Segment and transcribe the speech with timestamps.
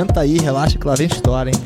[0.00, 1.60] Senta aí, relaxa que lá vem história, hein?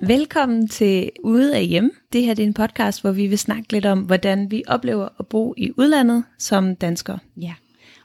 [0.00, 1.92] Velkommen til Ude af Hjem.
[2.12, 5.08] Det her det er en podcast, hvor vi vil snakke lidt om, hvordan vi oplever
[5.18, 7.18] at bo i udlandet som danskere.
[7.36, 7.54] Ja.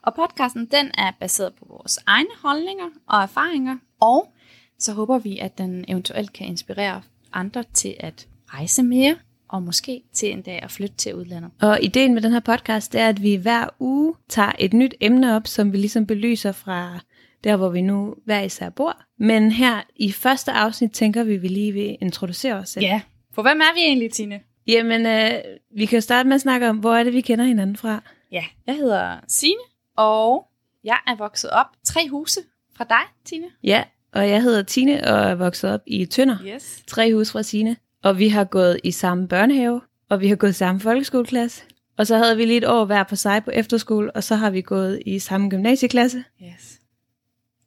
[0.02, 4.34] Og podcasten den er baseret på vores egne holdninger og erfaringer, og
[4.79, 7.02] så håber vi, at den eventuelt kan inspirere
[7.34, 9.16] andre til at rejse mere,
[9.49, 11.52] og måske til en dag at flytte til udlandet.
[11.62, 14.94] Og ideen med den her podcast det er, at vi hver uge tager et nyt
[15.02, 16.99] emne op, som vi ligesom belyser fra
[17.44, 19.02] der, hvor vi nu hver især bor.
[19.20, 22.86] Men her i første afsnit tænker vi, at vi lige vil introducere os selv.
[22.86, 23.02] Ja,
[23.34, 24.39] for hvem er vi egentlig, Tine?
[24.67, 25.31] Jamen, øh,
[25.75, 28.02] vi kan jo starte med at snakke om, hvor er det, vi kender hinanden fra?
[28.31, 29.59] Ja, jeg hedder Sine,
[29.98, 30.48] og
[30.84, 32.39] jeg er vokset op tre huse
[32.77, 33.48] fra dig, Tine.
[33.64, 33.84] Ja,
[34.14, 36.38] og jeg hedder Tine og er vokset op i Tønder.
[36.55, 36.84] Yes.
[36.88, 37.75] Tre hus fra Sine.
[38.05, 41.64] Og vi har gået i samme børnehave, og vi har gået i samme folkeskoleklasse.
[41.98, 44.50] Og så havde vi lige et år hver på sig på efterskole, og så har
[44.50, 46.23] vi gået i samme gymnasieklasse.
[46.44, 46.80] Yes.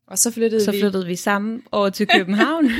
[0.06, 0.80] Og så flyttede Så vi.
[0.80, 2.70] flyttede vi sammen over til København.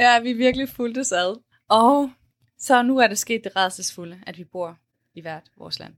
[0.00, 1.40] Ja, vi virkelig fuldt ad.
[1.68, 2.10] Og
[2.58, 4.78] så nu er det sket det redselsfulde, at vi bor
[5.14, 5.92] i hvert vores land.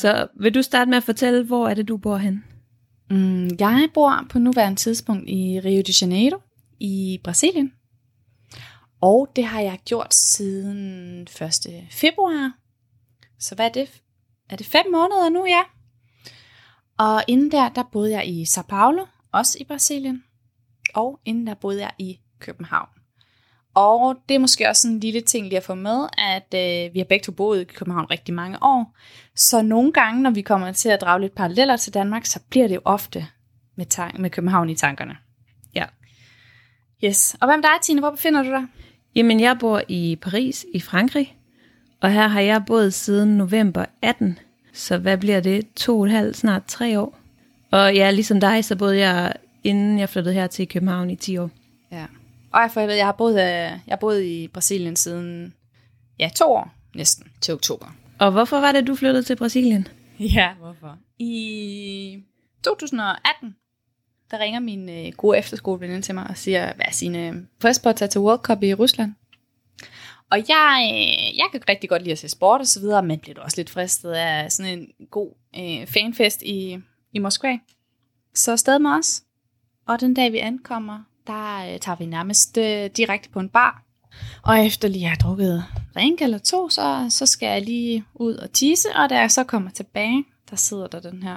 [0.00, 2.44] så vil du starte med at fortælle, hvor er det, du bor hen?
[3.10, 6.40] Mm, jeg bor på nuværende tidspunkt i Rio de Janeiro
[6.80, 7.72] i Brasilien.
[9.06, 11.86] Og det har jeg gjort siden 1.
[11.90, 12.52] februar.
[13.38, 14.02] Så hvad er det?
[14.50, 15.60] Er det fem måneder nu, ja?
[16.98, 20.24] Og inden der, der boede jeg i Sao Paulo, også i Brasilien.
[20.94, 22.88] Og inden der boede jeg i København.
[23.74, 26.98] Og det er måske også en lille ting lige at få med, at øh, vi
[26.98, 28.96] har begge to boet i København rigtig mange år.
[29.34, 32.68] Så nogle gange, når vi kommer til at drage lidt paralleller til Danmark, så bliver
[32.68, 33.26] det jo ofte
[33.76, 35.16] med, tank- med København i tankerne.
[35.74, 35.84] Ja.
[37.04, 37.36] Yes.
[37.40, 38.00] Og hvem er dig, Tine?
[38.00, 38.66] Hvor befinder du dig?
[39.16, 41.36] Jamen, jeg bor i Paris i Frankrig,
[42.00, 44.38] og her har jeg boet siden november 18.
[44.72, 45.74] Så hvad bliver det?
[45.74, 47.18] To og et halvt, snart tre år.
[47.70, 49.32] Og ja, ligesom dig, så boede jeg,
[49.64, 51.50] inden jeg flyttede her til København i 10 år.
[51.92, 52.06] Ja.
[52.52, 55.54] Og jeg, for jeg, ved, jeg har boet, øh, jeg har boet i Brasilien siden
[56.18, 57.96] ja, to år næsten til oktober.
[58.18, 59.88] Og hvorfor var det, du flyttede til Brasilien?
[60.36, 60.98] Ja, hvorfor?
[61.18, 62.22] I
[62.64, 63.56] 2018,
[64.30, 67.82] der ringer min øh, gode efterskoleveninde til mig og siger, hvad er sine øh, frisk
[67.82, 69.14] på at tage til World Cup i Rusland?
[70.30, 73.18] Og jeg, øh, jeg kan rigtig godt lide at se sport og så videre, men
[73.18, 76.78] blev også lidt fristet af sådan en god øh, fanfest i,
[77.12, 77.58] i Moskva.
[78.34, 79.22] Så afsted med os.
[79.86, 83.82] Og den dag vi ankommer, der øh, tager vi nærmest øh, direkte på en bar.
[84.42, 88.34] Og efter lige at have drukket drink eller to, så, så skal jeg lige ud
[88.34, 91.36] og tisse, og da jeg så kommer tilbage, der sidder der den her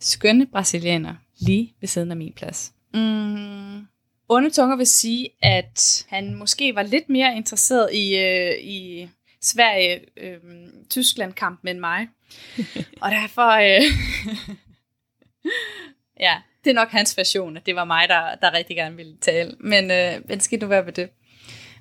[0.00, 2.72] skønne brasilianer lige ved siden af min plads.
[2.94, 3.86] Mm.
[4.28, 9.08] Onde tunger vil sige, at han måske var lidt mere interesseret i, øh, i
[9.42, 12.08] Sverige-Tyskland-kampen end mig.
[13.02, 13.50] og derfor...
[13.50, 13.80] Øh,
[16.26, 19.16] ja, det er nok hans version, at det var mig, der, der rigtig gerne ville
[19.20, 19.56] tale.
[19.60, 21.08] Men, øh, men skal nu være ved det.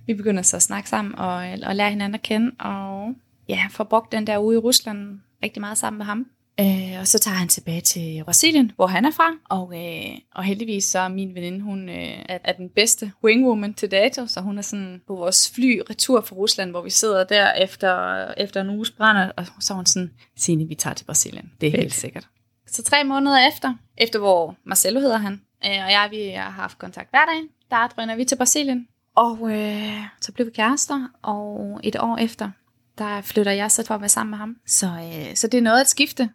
[0.05, 3.15] Vi begynder så at snakke sammen og, og lære hinanden at kende, og
[3.49, 6.25] ja, får brugt den der ude i Rusland rigtig meget sammen med ham.
[6.59, 10.43] Øh, og så tager han tilbage til Brasilien, hvor han er fra, og, øh, og
[10.43, 14.57] heldigvis så er min veninde, hun øh, er, den bedste wingwoman til dato, så hun
[14.57, 18.69] er sådan på vores fly retur fra Rusland, hvor vi sidder der efter, efter en
[18.69, 21.93] uges brænder, og så er hun sådan, Signe, vi tager til Brasilien, det er helt
[21.93, 22.27] sikkert.
[22.67, 25.33] Så tre måneder efter, efter hvor Marcelo hedder han,
[25.65, 28.87] øh, og jeg, vi har haft kontakt hver dag, der drøner vi til Brasilien.
[29.15, 32.51] Og øh, så blev vi kærester, og et år efter,
[32.99, 34.55] der flytter jeg så for at være sammen med ham.
[34.65, 36.29] Så, øh, så det er noget at skifte.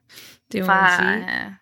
[0.53, 1.45] Det må fra, man sige.
[1.47, 1.53] øh,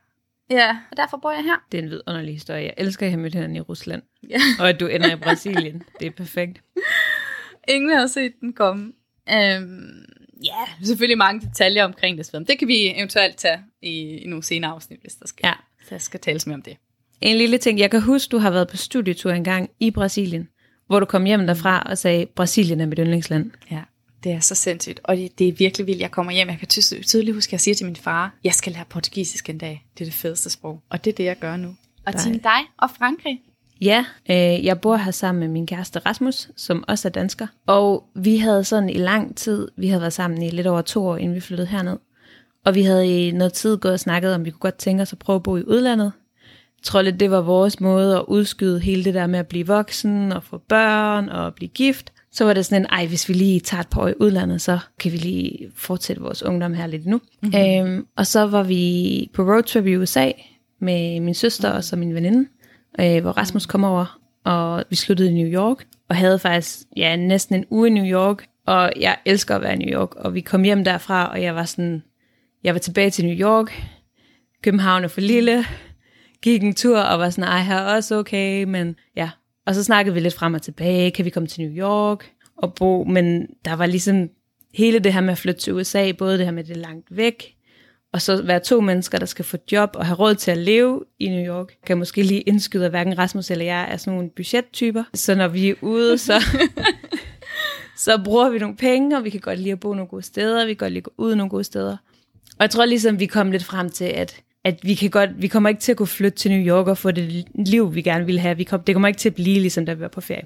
[0.50, 1.56] ja, og derfor bor jeg her.
[1.72, 2.62] Det er en vidunderlig historie.
[2.62, 4.02] Jeg elsker at have mødt hinanden i Rusland.
[4.30, 4.38] Ja.
[4.60, 5.82] Og at du ender i Brasilien.
[6.00, 6.62] Det er perfekt.
[7.68, 8.92] Ingen har set den komme.
[9.30, 10.04] Øhm,
[10.44, 12.28] ja, selvfølgelig mange detaljer omkring det.
[12.32, 12.44] videre.
[12.48, 15.52] Det kan vi eventuelt tage i, i nogle senere afsnit, hvis der skal, Ja.
[15.90, 16.76] der skal tales mere om det.
[17.20, 17.78] En lille ting.
[17.78, 20.48] Jeg kan huske, du har været på studietur engang i Brasilien,
[20.86, 23.50] hvor du kom hjem derfra og sagde, Brasilien er mit yndlingsland.
[23.70, 23.82] Ja,
[24.24, 25.00] det er så sindssygt.
[25.04, 26.00] Og det, det er virkelig vildt.
[26.00, 28.54] Jeg kommer hjem, jeg kan ty- tydeligt huske, at jeg siger til min far, jeg
[28.54, 29.86] skal lære portugisisk en dag.
[29.98, 30.82] Det er det fedeste sprog.
[30.90, 31.76] Og det er det, jeg gør nu.
[32.06, 33.40] Og til dig og Frankrig.
[33.80, 37.46] Ja, øh, jeg bor her sammen med min kæreste Rasmus, som også er dansker.
[37.66, 41.06] Og vi havde sådan i lang tid, vi havde været sammen i lidt over to
[41.06, 41.98] år, inden vi flyttede herned.
[42.64, 45.12] Og vi havde i noget tid gået og snakket om, vi kunne godt tænke os
[45.12, 46.12] at prøve at bo i udlandet.
[46.78, 49.66] Jeg tror lidt, det var vores måde at udskyde hele det der med at blive
[49.66, 52.12] voksen og få børn og blive gift.
[52.32, 54.60] Så var det sådan en, ej, hvis vi lige tager et par år i udlandet,
[54.60, 57.20] så kan vi lige fortsætte vores ungdom her lidt nu.
[57.42, 57.92] Mm-hmm.
[57.92, 60.30] Øhm, og så var vi på roadtrip i USA
[60.80, 62.48] med min søster og så min veninde,
[63.00, 67.16] øh, hvor Rasmus kom over, og vi sluttede i New York, og havde faktisk ja,
[67.16, 70.34] næsten en uge i New York, og jeg elsker at være i New York, og
[70.34, 72.02] vi kom hjem derfra, og jeg var sådan,
[72.64, 73.82] jeg var tilbage til New York,
[74.62, 75.64] København er for lille.
[76.42, 79.30] Gik en tur og var sådan, ej, her er også okay, men ja.
[79.66, 82.74] Og så snakkede vi lidt frem og tilbage, kan vi komme til New York og
[82.74, 84.28] bo, men der var ligesom
[84.74, 87.54] hele det her med at flytte til USA, både det her med det langt væk,
[88.12, 91.04] og så være to mennesker, der skal få job og have råd til at leve
[91.18, 94.30] i New York, kan måske lige indskyde, at hverken Rasmus eller jeg er sådan nogle
[94.36, 95.04] budgettyper.
[95.14, 96.44] Så når vi er ude, så,
[98.04, 100.66] så bruger vi nogle penge, og vi kan godt lide at bo nogle gode steder,
[100.66, 101.96] vi kan godt lide at gå ud nogle gode steder.
[102.58, 105.48] Og jeg tror ligesom, vi kom lidt frem til, at, at vi, kan godt, vi
[105.48, 108.26] kommer ikke til at kunne flytte til New York og få det liv, vi gerne
[108.26, 108.56] vil have.
[108.56, 110.44] Vi kom, det kommer ikke til at blive ligesom, da vi var på ferie.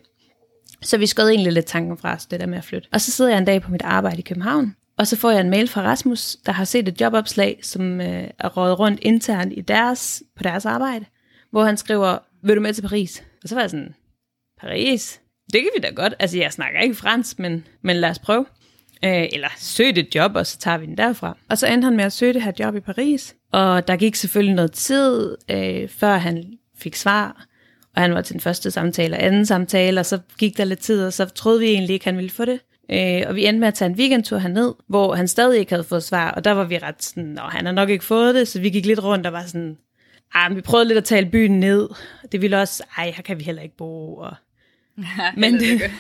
[0.83, 2.89] Så vi skød egentlig lidt tanken fra os, det der med at flytte.
[2.93, 5.41] Og så sidder jeg en dag på mit arbejde i København, og så får jeg
[5.41, 9.53] en mail fra Rasmus, der har set et jobopslag, som øh, er rådet rundt internt
[9.57, 11.05] i deres, på deres arbejde,
[11.51, 13.25] hvor han skriver, vil du med til Paris?
[13.43, 13.95] Og så var jeg sådan,
[14.61, 15.21] Paris?
[15.53, 16.15] Det kan vi da godt.
[16.19, 18.47] Altså, jeg snakker ikke fransk, men, men lad os prøve.
[19.05, 21.37] Øh, eller søgte et job, og så tager vi den derfra.
[21.49, 23.35] Og så endte han med at søge det her job i Paris.
[23.53, 26.45] Og der gik selvfølgelig noget tid, øh, før han
[26.79, 27.47] fik svar.
[27.97, 30.81] Og han var til den første samtale og anden samtale, og så gik der lidt
[30.81, 32.61] tid, og så troede vi egentlig ikke, han ville få det.
[32.91, 35.85] Øh, og vi endte med at tage en weekendtur herned, hvor han stadig ikke havde
[35.85, 38.49] fået svar, og der var vi ret sådan, Nå, han har nok ikke fået det,
[38.49, 39.77] så vi gik lidt rundt og var sådan,
[40.35, 41.89] ah, vi prøvede lidt at tale byen ned.
[42.33, 44.17] Det ville også, ej, her kan vi heller ikke bo.
[44.17, 44.35] Og...
[44.99, 45.91] Ja, men, det, det,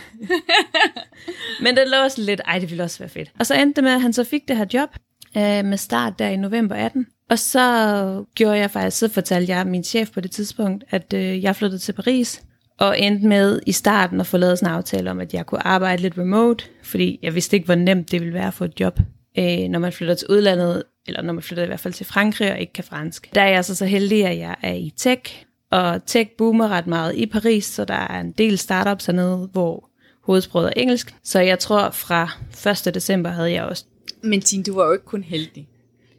[1.62, 3.32] men det lå også lidt, ej, det ville også være fedt.
[3.38, 4.88] Og så endte det med, at han så fik det her job
[5.36, 7.06] øh, med start der i november 18.
[7.30, 11.42] Og så gjorde jeg faktisk, så fortalte jeg min chef på det tidspunkt, at øh,
[11.42, 12.42] jeg flyttede til Paris,
[12.78, 15.66] og endte med i starten at få lavet sådan en aftale om, at jeg kunne
[15.66, 18.80] arbejde lidt remote, fordi jeg vidste ikke, hvor nemt det ville være at få et
[18.80, 19.00] job,
[19.38, 22.52] øh, når man flytter til udlandet, eller når man flytter i hvert fald til Frankrig
[22.52, 23.34] og ikke kan fransk.
[23.34, 25.44] Der er jeg så så heldig, at jeg er i tech,
[25.76, 29.88] og tech boomer ret meget i Paris, så der er en del startups hernede, hvor
[30.22, 31.14] hovedsproget er engelsk.
[31.22, 32.30] Så jeg tror fra
[32.86, 32.94] 1.
[32.94, 33.84] december havde jeg også...
[34.22, 35.68] Men Tine, du var jo ikke kun heldig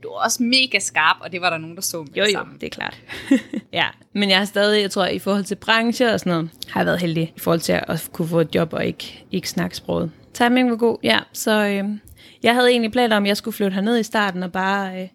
[0.04, 2.32] du var også mega skarp, og det var der nogen, der så med jo, jo,
[2.32, 2.56] sammen.
[2.56, 3.02] det er klart.
[3.74, 6.80] ja, men jeg har stadig, jeg tror, i forhold til branche og sådan noget, har
[6.80, 9.76] jeg været heldig i forhold til at kunne få et job og ikke, ikke snakke
[9.76, 10.12] sproget.
[10.34, 11.20] Timing var god, ja.
[11.34, 11.84] Så øh,
[12.44, 15.08] jeg havde egentlig planer om, at jeg skulle flytte herned i starten og bare øh,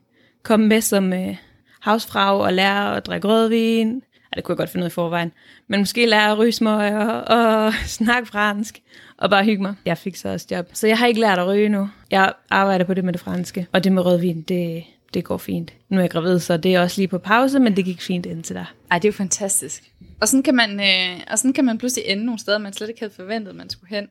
[0.43, 1.37] komme med som øh,
[1.81, 4.03] havsfrag og lære at drikke rødvin.
[4.32, 5.32] Ja, det kunne jeg godt finde ud af i forvejen.
[5.69, 8.81] Men måske lære at ryge smøger og snakke fransk
[9.17, 9.75] og bare hygge mig.
[9.84, 10.69] Jeg fik så også job.
[10.73, 11.88] Så jeg har ikke lært at ryge nu.
[12.11, 14.84] Jeg arbejder på det med det franske, og det med rødvin, det,
[15.14, 15.73] det går fint.
[15.88, 18.26] Nu er jeg gravid, så det er også lige på pause, men det gik fint
[18.26, 18.75] indtil der.
[18.90, 19.93] Ej, det er jo fantastisk.
[20.20, 22.88] Og sådan kan man, øh, og sådan kan man pludselig ende nogle steder, man slet
[22.88, 24.08] ikke havde forventet, man skulle hen.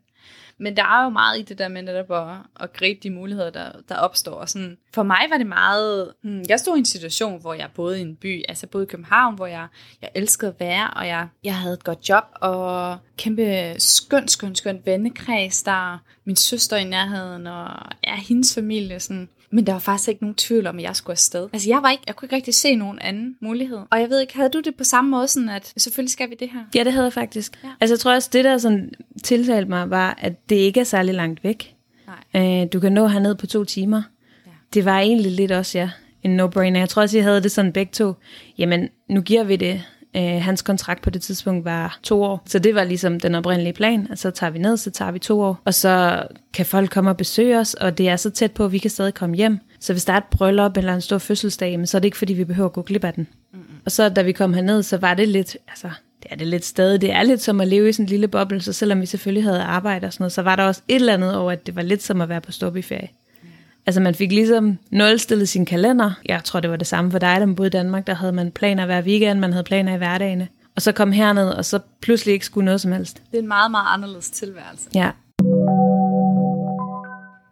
[0.61, 3.49] Men der er jo meget i det der med netop at, at gribe de muligheder,
[3.49, 4.33] der, der opstår.
[4.33, 6.13] Og sådan, for mig var det meget...
[6.23, 8.87] Hmm, jeg stod i en situation, hvor jeg boede i en by, altså boede i
[8.87, 9.67] København, hvor jeg,
[10.01, 14.55] jeg elskede at være, og jeg, jeg havde et godt job, og kæmpe skøn, skøn,
[14.55, 17.69] skøn vennekreds, der min søster i nærheden, og
[18.07, 18.99] ja, hendes familie.
[18.99, 19.29] Sådan.
[19.51, 21.47] Men der var faktisk ikke nogen tvivl om, at jeg skulle afsted.
[21.53, 23.79] Altså, jeg, var ikke, jeg kunne ikke rigtig se nogen anden mulighed.
[23.89, 26.35] Og jeg ved ikke, havde du det på samme måde, sådan at selvfølgelig skal vi
[26.39, 26.59] det her?
[26.75, 27.59] Ja, det havde jeg faktisk.
[27.63, 27.69] Ja.
[27.79, 28.91] Altså, jeg tror også, det der sådan
[29.23, 31.75] tiltalte mig, var, at det ikke er særlig langt væk.
[32.33, 32.61] Nej.
[32.63, 34.01] Øh, du kan nå herned på to timer.
[34.45, 34.51] Ja.
[34.73, 35.89] Det var egentlig lidt også, ja,
[36.23, 36.77] en no-brainer.
[36.77, 38.13] Jeg tror også, jeg havde det sådan begge to.
[38.57, 39.83] Jamen, nu giver vi det
[40.17, 43.73] Øh, hans kontrakt på det tidspunkt var to år, så det var ligesom den oprindelige
[43.73, 46.89] plan, at så tager vi ned, så tager vi to år, og så kan folk
[46.89, 49.35] komme og besøge os, og det er så tæt på, at vi kan stadig komme
[49.35, 49.59] hjem.
[49.79, 52.33] Så hvis der er et bryllup eller en stor fødselsdag, så er det ikke fordi,
[52.33, 53.27] vi behøver at gå glip af den.
[53.53, 53.75] Mm-hmm.
[53.85, 55.89] Og så da vi kom herned, så var det lidt, altså
[56.23, 57.01] det er det lidt stadig.
[57.01, 59.43] Det er lidt som at leve i sådan en lille boble, så selvom vi selvfølgelig
[59.43, 61.75] havde arbejde og sådan noget, så var der også et eller andet over, at det
[61.75, 63.07] var lidt som at være på ferie.
[63.85, 66.11] Altså man fik ligesom nulstillet sin kalender.
[66.25, 68.07] Jeg tror, det var det samme for dig, der boede i Danmark.
[68.07, 70.47] Der havde man planer hver weekend, man havde planer i hverdagene.
[70.75, 73.23] Og så kom herned, og så pludselig ikke skulle noget som helst.
[73.31, 74.89] Det er en meget, meget anderledes tilværelse.
[74.95, 75.11] Ja.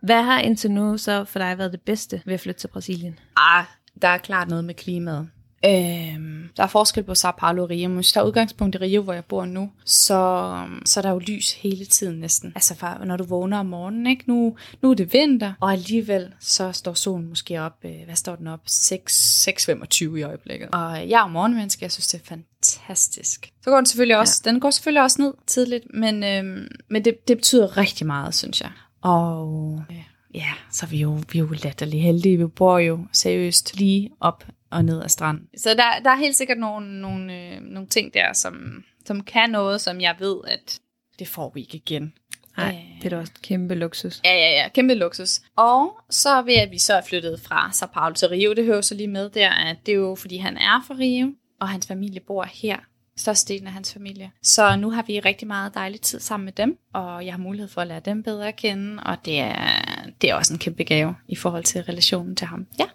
[0.01, 3.19] Hvad har indtil nu så for dig været det bedste ved at flytte til Brasilien?
[3.38, 3.63] Ah,
[4.01, 5.29] der er klart noget med klimaet.
[5.65, 7.89] Øhm, der er forskel på Sao Paulo og Rio.
[7.89, 10.53] Hvis der er udgangspunkt i Rio, hvor jeg bor nu, så,
[10.85, 12.51] så er der jo lys hele tiden næsten.
[12.55, 14.23] Altså for, når du vågner om morgenen, ikke?
[14.27, 18.35] Nu, nu er det vinter, og alligevel så står solen måske op, øh, hvad står
[18.35, 18.59] den op?
[18.69, 20.69] 6.25 i øjeblikket.
[20.71, 23.51] Og jeg er morgenmenneske, jeg synes det er fantastisk.
[23.61, 24.51] Så går den selvfølgelig også, ja.
[24.51, 28.61] den går selvfølgelig også ned tidligt, men, øhm, men det, det betyder rigtig meget, synes
[28.61, 28.71] jeg.
[29.01, 32.37] Og øh, ja, så er vi jo, vi er jo latterlig heldige.
[32.37, 35.47] Vi bor jo seriøst lige op og ned ad stranden.
[35.57, 39.49] Så der, der er helt sikkert nogle, nogle, øh, nogle ting der, som, som kan
[39.49, 40.79] noget, som jeg ved, at
[41.19, 42.13] det får vi ikke igen.
[42.57, 44.21] Nej, det er da også kæmpe luksus.
[44.25, 45.41] Ja, ja, ja, kæmpe luksus.
[45.55, 48.81] Og så ved at vi så er flyttet fra Sao Paulo til Rio, det hører
[48.81, 51.88] så lige med der, at det er jo fordi han er fra Rio, og hans
[51.88, 52.77] familie bor her
[53.17, 54.31] størstedelen af hans familie.
[54.41, 57.67] Så nu har vi rigtig meget dejlig tid sammen med dem, og jeg har mulighed
[57.67, 59.83] for at lære dem bedre at kende, og det er,
[60.21, 62.67] det er også en kæmpe gave i forhold til relationen til ham.
[62.79, 62.85] Ja.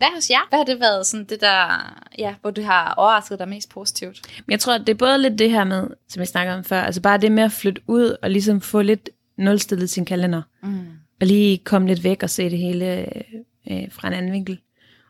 [0.00, 0.48] Hvad hos jer?
[0.48, 4.20] Hvad har det været sådan det der, ja, hvor du har overrasket dig mest positivt?
[4.46, 6.82] Men jeg tror, det er både lidt det her med, som jeg snakkede om før,
[6.82, 10.42] altså bare det med at flytte ud og ligesom få lidt nulstillet sin kalender.
[10.62, 10.86] Mm.
[11.20, 13.06] Og lige komme lidt væk og se det hele
[13.70, 14.60] øh, fra en anden vinkel.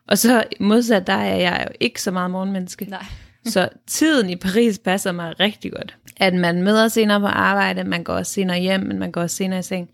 [0.07, 2.85] Og så modsat der er jeg jo ikke så meget morgenmenneske.
[2.85, 3.05] Nej.
[3.45, 5.97] så tiden i Paris passer mig rigtig godt.
[6.17, 9.35] At man møder senere på arbejde, man går også senere hjem, men man går også
[9.35, 9.89] senere i seng.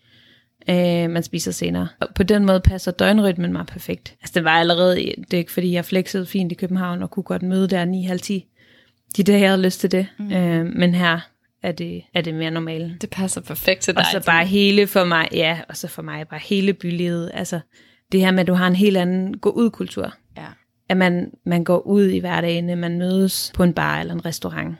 [0.70, 1.88] Øh, man spiser senere.
[2.00, 4.16] Og på den måde passer døgnrytmen mig perfekt.
[4.22, 7.24] Altså det var allerede, det er ikke fordi jeg flexede fint i København og kunne
[7.24, 9.14] godt møde der 9.30.
[9.18, 10.08] De dage jeg havde lyst til det.
[10.20, 10.32] Mm.
[10.32, 11.20] Øh, men her
[11.64, 13.02] er det, er det mere normalt.
[13.02, 14.00] Det passer perfekt til dig.
[14.00, 17.32] Og så bare hele for mig, ja, og så for mig bare hele bylivet.
[17.34, 17.60] Altså
[18.12, 20.14] det her med, at du har en helt anden gå-ud-kultur.
[20.38, 20.46] Ja.
[20.90, 24.76] At man, man går ud i hverdagen, man mødes på en bar eller en restaurant.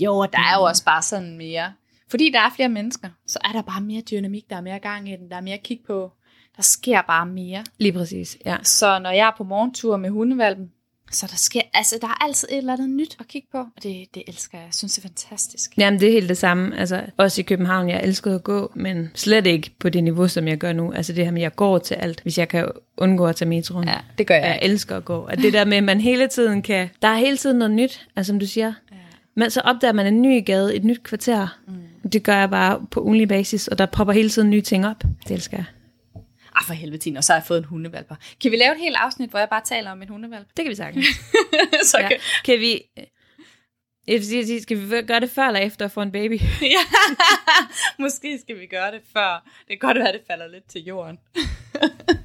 [0.00, 1.72] Jo, og der er jo også bare sådan mere,
[2.10, 5.08] fordi der er flere mennesker, så er der bare mere dynamik, der er mere gang
[5.08, 6.12] i den, der er mere kigge på.
[6.56, 7.64] Der sker bare mere.
[7.78, 8.56] Lige præcis, ja.
[8.62, 10.70] Så når jeg er på morgentur med hundevalpen,
[11.12, 13.82] så der sker, altså der er altid et eller andet nyt at kigge på, og
[13.82, 14.64] det, det elsker jeg.
[14.64, 15.78] Jeg synes, det er fantastisk.
[15.78, 16.78] Jamen, det er helt det samme.
[16.78, 20.48] Altså, også i København, jeg elskede at gå, men slet ikke på det niveau, som
[20.48, 20.92] jeg gør nu.
[20.92, 23.48] Altså det her med, at jeg går til alt, hvis jeg kan undgå at tage
[23.48, 23.88] metroen.
[23.88, 24.44] Ja, det gør jeg.
[24.44, 25.16] Jeg elsker at gå.
[25.16, 26.88] Og det der med, at man hele tiden kan...
[27.02, 28.72] Der er hele tiden noget nyt, altså som du siger.
[28.92, 28.96] Ja.
[29.34, 31.58] Men så opdager man en ny gade, et nyt kvarter.
[31.66, 31.74] Mm.
[32.12, 35.02] Det gør jeg bare på ugenlig basis, og der popper hele tiden nye ting op.
[35.28, 35.64] Det elsker jeg.
[36.56, 38.14] Ah, for helvede, og så har jeg fået en hundevalper.
[38.42, 40.46] Kan vi lave et helt afsnit, hvor jeg bare taler om en hundevalp?
[40.56, 41.06] Det kan vi sagtens.
[41.90, 42.08] så ja.
[42.08, 42.16] kan...
[42.44, 42.82] Kan vi...
[44.62, 46.40] Skal vi gøre det før eller efter at få en baby?
[46.62, 46.84] ja,
[47.98, 49.48] måske skal vi gøre det før.
[49.68, 51.18] Det kan godt være, at det falder lidt til jorden.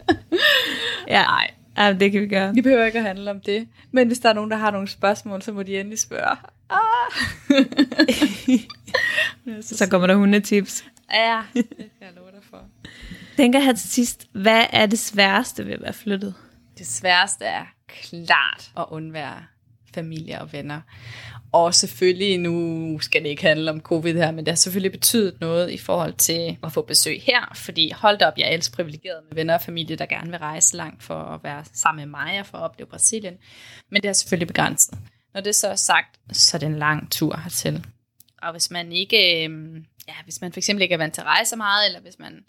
[1.07, 1.51] ja, nej.
[1.77, 2.53] Ja, det kan vi gøre.
[2.53, 3.67] Vi behøver ikke at handle om det.
[3.91, 6.37] Men hvis der er nogen, der har nogle spørgsmål, så må de endelig spørge.
[6.69, 7.11] Ah.
[9.61, 10.85] Så kommer der hundetips.
[11.13, 12.65] Ja, det kan jeg love dig for.
[13.37, 16.33] Tænker her til sidst, hvad er det sværeste ved at være flyttet?
[16.77, 19.43] Det sværeste er klart at undvære
[19.95, 20.81] familie og venner.
[21.51, 25.37] Og selvfølgelig, nu skal det ikke handle om covid her, men det har selvfølgelig betydet
[25.41, 28.69] noget i forhold til at få besøg her, fordi hold da op, jeg er ellers
[28.69, 32.11] privilegeret med venner og familie, der gerne vil rejse langt for at være sammen med
[32.19, 33.33] mig og for at opleve Brasilien.
[33.91, 34.97] Men det er selvfølgelig begrænset.
[35.33, 37.85] Når det så er sagt, så er det en lang tur hertil.
[38.45, 41.27] Og hvis man ikke, øhm, ja, hvis man for eksempel ikke er vant til at
[41.27, 42.45] rejse meget, eller hvis man,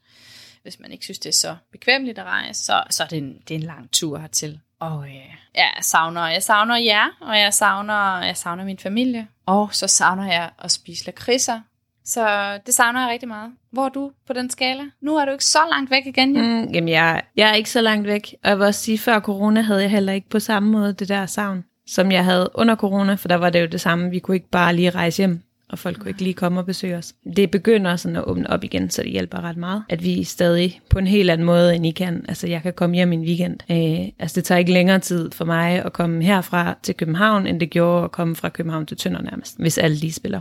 [0.62, 3.38] hvis man ikke synes, det er så bekvemmeligt at rejse, så, så er det en,
[3.48, 4.60] det er en lang tur hertil.
[4.80, 5.14] Og øh,
[5.54, 9.28] ja, jeg savner, jeg savner jer, og jeg savner, jeg savner min familie.
[9.46, 11.60] Og så savner jeg at spise lakridser.
[12.04, 13.52] Så det savner jeg rigtig meget.
[13.72, 14.82] Hvor er du på den skala?
[15.00, 16.42] Nu er du ikke så langt væk igen, ja?
[16.42, 18.34] Mm, jamen, jeg, jeg er ikke så langt væk.
[18.44, 21.08] Og jeg vil også sige, før corona havde jeg heller ikke på samme måde det
[21.08, 24.10] der savn, som jeg havde under corona, for der var det jo det samme.
[24.10, 26.96] Vi kunne ikke bare lige rejse hjem og folk kunne ikke lige komme og besøge
[26.96, 27.14] os.
[27.36, 30.80] Det begynder sådan at åbne op igen, så det hjælper ret meget, at vi stadig
[30.90, 32.24] på en helt anden måde, end I kan.
[32.28, 33.58] Altså, jeg kan komme hjem en weekend.
[33.70, 37.60] Øh, altså, det tager ikke længere tid for mig at komme herfra til København, end
[37.60, 40.40] det gjorde at komme fra København til Tønder nærmest, hvis alle lige spiller.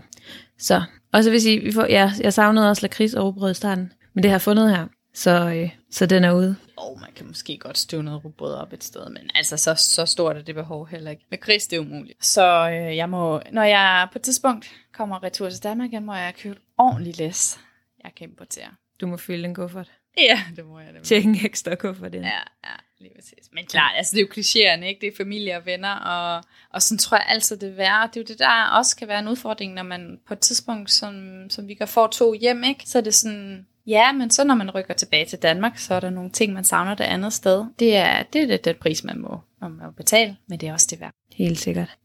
[0.59, 0.81] Så,
[1.13, 3.91] og så vil sige, vi får, ja, jeg savnede også lakrids og rugbrød i starten,
[4.13, 6.55] men det har jeg fundet her, så, øh, så den er ude.
[6.77, 10.05] Og man kan måske godt støve noget rugbrød op et sted, men altså så, så
[10.05, 11.25] stort er det behov heller ikke.
[11.29, 12.25] Med gris, det er umuligt.
[12.25, 16.13] Så øh, jeg må, når jeg på et tidspunkt kommer retur til Danmark igen, må
[16.13, 17.59] jeg købe ordentlig læs.
[18.03, 18.67] Jeg kan importere.
[19.01, 19.91] Du må fylde en kuffert.
[20.17, 20.93] Ja, det må jeg.
[20.93, 22.23] Det Tjek en ekstra kuffert ind.
[22.23, 23.49] Ja, ja, lige præcis.
[23.51, 25.01] Men klart, altså det er jo klichéerne, ikke?
[25.01, 28.07] Det er familie og venner, og, og sådan tror jeg altid det er.
[28.07, 30.91] Det er jo det, der også kan være en udfordring, når man på et tidspunkt,
[30.91, 32.83] som, som vi kan få to hjem, ikke?
[32.85, 35.99] Så er det sådan, Ja, men så når man rykker tilbage til Danmark, så er
[35.99, 37.65] der nogle ting, man savner det andet sted.
[37.79, 40.87] Det er det, det, det pris, man må, man må betale, men det er også
[40.89, 41.13] det værd.
[41.35, 41.97] Helt sikkert.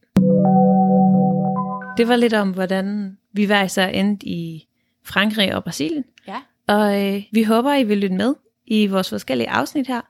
[1.96, 4.68] Det var lidt om, hvordan vi hver især endte i
[5.04, 6.04] Frankrig og Brasilien.
[6.28, 6.40] Ja.
[6.66, 8.34] Og øh, vi håber, I vil lytte med
[8.66, 10.00] i vores forskellige afsnit her.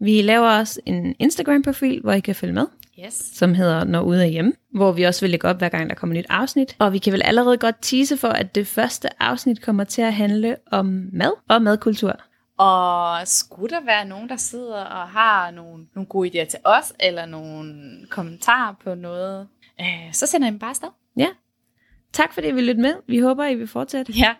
[0.00, 2.66] Vi laver også en Instagram-profil, hvor I kan følge med,
[3.04, 3.14] Yes.
[3.14, 5.96] som hedder Når Ude af Hjemme, hvor vi også vil lægge op, hver gang der
[5.96, 6.76] kommer et nyt afsnit.
[6.78, 10.14] Og vi kan vel allerede godt tease for, at det første afsnit kommer til at
[10.14, 12.20] handle om mad og madkultur.
[12.58, 16.92] Og skulle der være nogen, der sidder og har nogle, nogle gode idéer til os,
[17.00, 17.74] eller nogle
[18.10, 19.48] kommentarer på noget,
[19.80, 20.88] øh, så sender I dem bare afsted.
[21.16, 21.28] Ja.
[22.12, 22.94] Tak fordi I vil lytte med.
[23.06, 24.12] Vi håber, I vil fortsætte.
[24.12, 24.34] Ja.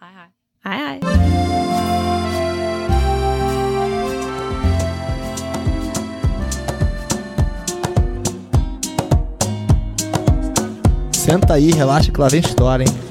[0.00, 0.76] Hej hej.
[0.76, 1.55] Hej hej.
[11.26, 13.05] Senta aí, relaxa que lá vem história, hein?